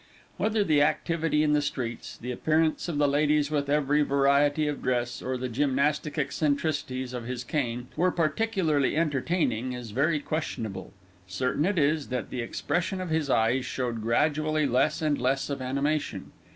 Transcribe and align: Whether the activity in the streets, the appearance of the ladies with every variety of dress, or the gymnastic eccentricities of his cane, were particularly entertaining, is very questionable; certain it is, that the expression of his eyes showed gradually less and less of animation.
Whether 0.37 0.63
the 0.63 0.81
activity 0.81 1.43
in 1.43 1.53
the 1.53 1.61
streets, 1.61 2.17
the 2.17 2.31
appearance 2.31 2.87
of 2.89 2.97
the 2.97 3.07
ladies 3.07 3.51
with 3.51 3.69
every 3.69 4.01
variety 4.01 4.67
of 4.67 4.81
dress, 4.81 5.21
or 5.21 5.37
the 5.37 5.47
gymnastic 5.47 6.17
eccentricities 6.17 7.13
of 7.13 7.25
his 7.25 7.43
cane, 7.43 7.87
were 7.95 8.09
particularly 8.09 8.97
entertaining, 8.97 9.73
is 9.73 9.91
very 9.91 10.19
questionable; 10.19 10.91
certain 11.27 11.65
it 11.65 11.77
is, 11.77 12.07
that 12.07 12.31
the 12.31 12.41
expression 12.41 12.99
of 12.99 13.11
his 13.11 13.29
eyes 13.29 13.63
showed 13.63 14.01
gradually 14.01 14.65
less 14.65 15.03
and 15.03 15.21
less 15.21 15.51
of 15.51 15.61
animation. 15.61 16.31